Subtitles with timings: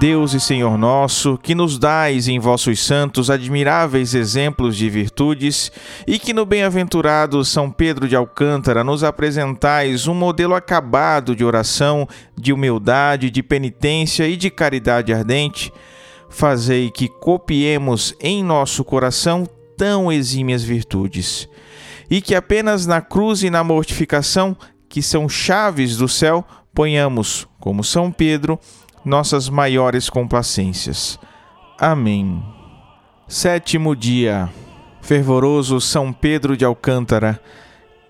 [0.00, 5.70] Deus e Senhor nosso, que nos dais em vossos santos admiráveis exemplos de virtudes,
[6.06, 12.08] e que no bem-aventurado São Pedro de Alcântara nos apresentais um modelo acabado de oração,
[12.34, 15.70] de humildade, de penitência e de caridade ardente,
[16.30, 21.46] fazei que copiemos em nosso coração tão exímias virtudes,
[22.08, 24.56] e que apenas na cruz e na mortificação,
[24.88, 26.42] que são chaves do céu,
[26.72, 28.58] ponhamos, como São Pedro,
[29.04, 31.18] nossas maiores complacências.
[31.78, 32.42] Amém.
[33.26, 34.50] Sétimo dia.
[35.00, 37.40] Fervoroso São Pedro de Alcântara,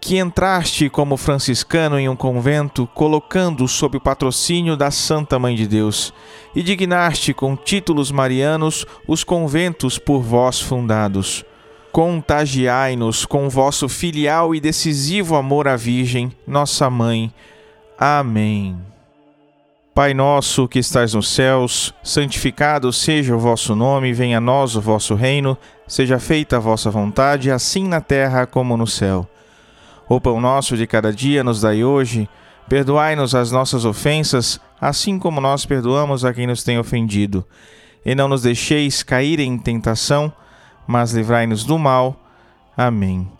[0.00, 5.66] que entraste como franciscano em um convento, colocando sob o patrocínio da Santa Mãe de
[5.66, 6.12] Deus,
[6.54, 11.44] e dignaste com títulos marianos os conventos por vós fundados.
[11.92, 17.32] Contagiai-nos com vosso filial e decisivo amor à Virgem, nossa Mãe.
[17.98, 18.76] Amém.
[19.94, 24.80] Pai nosso que estais nos céus, santificado seja o vosso nome, venha a nós o
[24.80, 29.28] vosso reino, seja feita a vossa vontade, assim na terra como no céu.
[30.08, 32.28] O pão nosso de cada dia nos dai hoje,
[32.68, 37.44] perdoai-nos as nossas ofensas, assim como nós perdoamos a quem nos tem ofendido.
[38.06, 40.32] E não nos deixeis cair em tentação,
[40.86, 42.16] mas livrai-nos do mal.
[42.76, 43.39] Amém.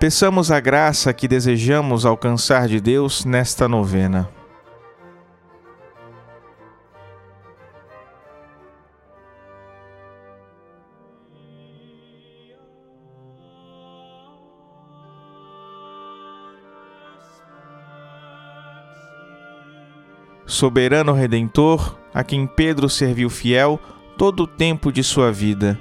[0.00, 4.30] Peçamos a graça que desejamos alcançar de Deus nesta novena.
[20.46, 23.78] Soberano Redentor, a quem Pedro serviu fiel
[24.16, 25.78] todo o tempo de sua vida,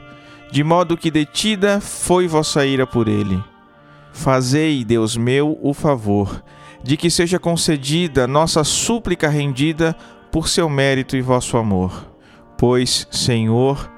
[0.51, 3.41] de modo que detida foi vossa ira por ele
[4.19, 6.43] Fazei, Deus meu, o favor
[6.83, 9.95] de que seja concedida nossa súplica rendida
[10.29, 12.13] por seu mérito e vosso amor.
[12.57, 13.89] Pois, Senhor,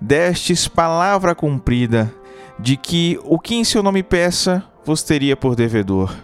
[0.00, 2.10] destes palavra cumprida,
[2.58, 6.16] de que o que em seu nome peça, vos teria por devedor.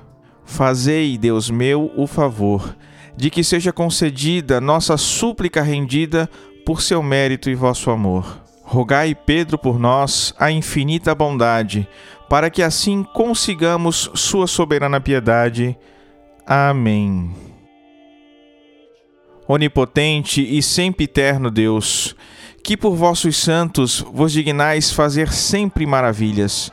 [0.47, 2.75] Fazei, Deus meu, o favor
[3.15, 6.27] de que seja concedida nossa súplica rendida
[6.65, 8.42] por seu mérito e vosso amor.
[8.73, 11.87] Rogai, Pedro, por nós a infinita bondade,
[12.27, 15.77] para que assim consigamos Sua soberana piedade.
[16.47, 17.31] Amém.
[19.47, 22.17] Onipotente e sempre eterno Deus,
[22.65, 26.73] que por vossos santos vos dignais fazer sempre maravilhas,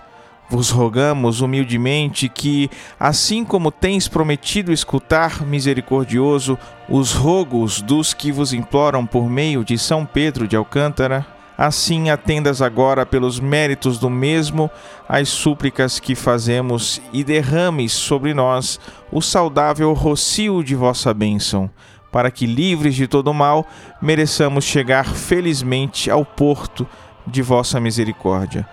[0.50, 8.54] vos rogamos humildemente que, assim como tens prometido escutar misericordioso os rogos dos que vos
[8.54, 14.72] imploram por meio de São Pedro de Alcântara, assim atendas agora pelos méritos do mesmo
[15.10, 18.80] as súplicas que fazemos e derrames sobre nós
[19.12, 21.70] o saudável rocio de vossa bênção,
[22.14, 23.68] para que, livres de todo mal,
[24.02, 26.88] mereçamos chegar felizmente ao porto
[27.28, 28.66] de vossa misericórdia.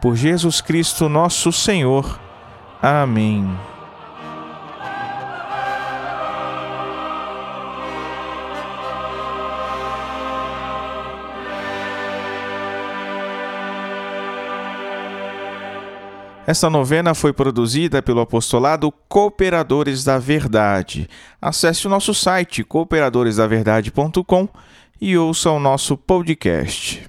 [0.00, 2.18] Por Jesus Cristo, nosso Senhor.
[2.80, 3.69] Amém.
[16.46, 21.08] Esta novena foi produzida pelo apostolado Cooperadores da Verdade.
[21.40, 24.48] Acesse o nosso site cooperadoresdaverdade.com
[25.00, 27.08] e ouça o nosso podcast.